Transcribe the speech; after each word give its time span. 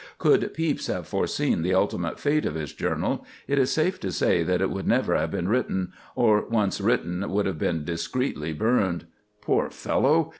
Could 0.17 0.41
Pepys 0.55 0.87
have 0.87 1.07
foreseen 1.07 1.61
the 1.61 1.75
ultimate 1.75 2.19
fate 2.19 2.47
of 2.47 2.55
his 2.55 2.73
journal, 2.73 3.23
it 3.47 3.59
is 3.59 3.69
safe 3.69 3.99
to 3.99 4.11
say 4.11 4.41
that 4.41 4.59
it 4.59 4.71
would 4.71 4.87
never 4.87 5.15
have 5.15 5.29
been 5.29 5.47
written, 5.47 5.93
or, 6.15 6.47
once 6.49 6.81
written, 6.81 7.29
would 7.29 7.45
have 7.45 7.59
been 7.59 7.85
discreetly 7.85 8.51
burned. 8.51 9.05
Poor 9.41 9.69
fellow! 9.69 10.29